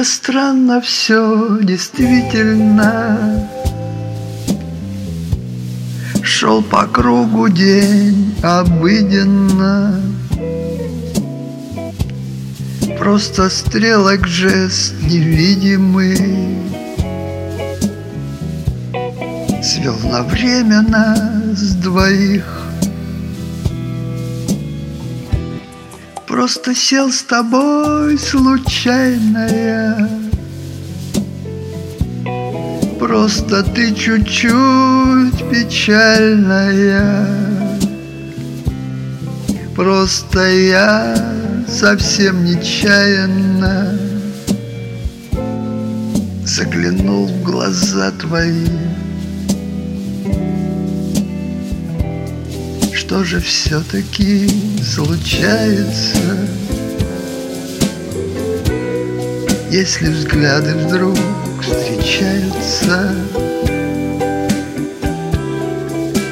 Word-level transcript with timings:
Это 0.00 0.08
странно 0.08 0.80
все, 0.80 1.58
действительно. 1.60 3.46
Шел 6.22 6.62
по 6.62 6.86
кругу 6.86 7.50
день 7.50 8.34
обыденно. 8.42 10.00
Просто 12.98 13.50
стрелок 13.50 14.26
жест 14.26 14.94
невидимый. 15.02 16.16
Свел 19.62 19.98
на 20.04 20.22
время 20.22 20.80
нас 20.80 21.74
двоих 21.74 22.59
Просто 26.40 26.74
сел 26.74 27.12
с 27.12 27.20
тобой 27.20 28.18
случайно 28.18 29.46
я 29.46 30.08
Просто 32.98 33.62
ты 33.62 33.94
чуть-чуть 33.94 35.50
печальная. 35.50 37.26
Просто 39.76 40.40
я 40.48 41.14
совсем 41.68 42.42
нечаянно 42.42 43.98
Заглянул 46.46 47.26
в 47.26 47.42
глаза 47.42 48.12
твои 48.12 48.64
Что 53.10 53.24
же 53.24 53.40
все-таки 53.40 54.48
случается? 54.84 56.46
Если 59.68 60.10
взгляды 60.10 60.76
вдруг 60.76 61.18
встречаются 61.60 63.12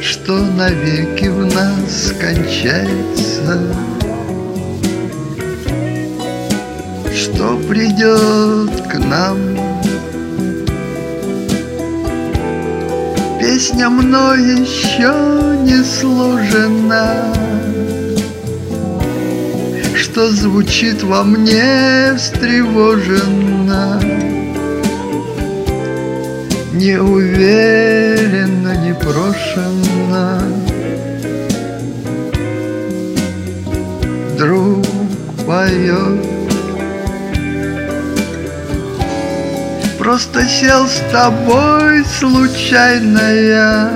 Что 0.01 0.39
навеки 0.39 1.27
в 1.27 1.53
нас 1.53 2.13
кончается 2.21 3.75
Что 7.13 7.59
придет 7.69 8.87
к 8.87 8.99
нам 9.01 9.68
Песня 13.59 13.89
мной 13.89 14.39
еще 14.41 15.13
не 15.65 15.83
сложена. 15.83 17.35
Что 19.97 20.31
звучит 20.31 21.03
во 21.03 21.25
мне 21.25 22.15
встревоженно. 22.17 24.01
Не 26.73 27.01
уверенно, 27.01 28.77
не 28.77 28.95
прошенно 28.95 30.41
Друг 34.39 34.87
поет 35.45 36.28
Просто 40.09 40.43
сел 40.49 40.89
с 40.89 41.03
тобой 41.13 42.03
случайно 42.03 43.31
я 43.31 43.91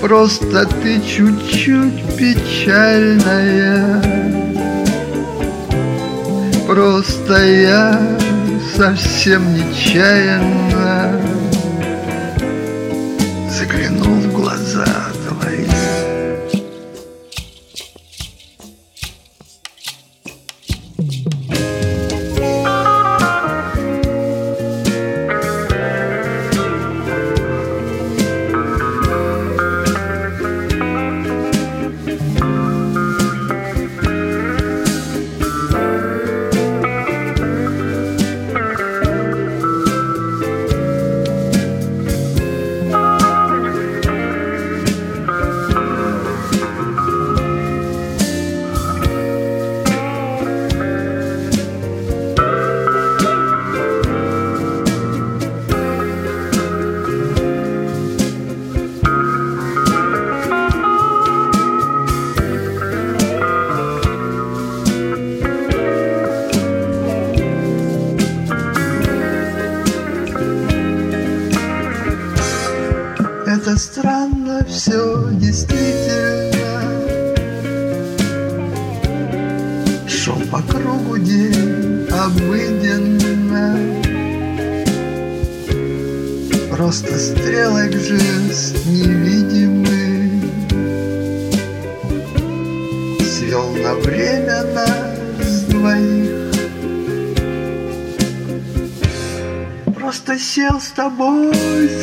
Просто 0.00 0.64
ты 0.64 0.98
чуть-чуть 1.02 2.16
печальная. 2.16 4.02
Просто 6.66 7.44
я 7.44 8.00
совсем 8.78 9.42
нечаянно 9.52 11.20
Заглянул 13.50 14.03
все 74.68 75.28
действительно. 75.32 76.54
Шел 80.08 80.40
по 80.50 80.62
кругу 80.62 81.18
день 81.18 82.08
обыденно. 82.10 83.78
Просто 86.70 87.18
стрелок 87.18 87.92
жест 87.92 88.76
невидимый. 88.86 90.42
Свел 93.24 93.70
на 93.76 93.94
время 93.94 94.64
нас 94.74 95.62
двоих. 95.68 96.52
Просто 99.94 100.38
сел 100.38 100.80
с 100.80 100.90
тобой 100.90 101.52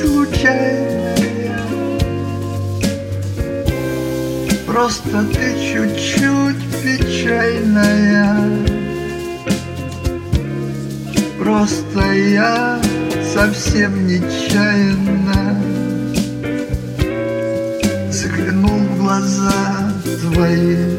случайно 0.01 1.30
Просто 4.71 5.25
ты 5.33 5.53
чуть-чуть 5.73 6.63
печальная. 6.81 8.37
Просто 11.37 11.99
я 12.13 12.79
совсем 13.33 14.07
нечаянно 14.07 15.61
Заглянул 18.09 18.77
в 18.77 18.97
глаза 18.97 19.91
твои 20.21 20.90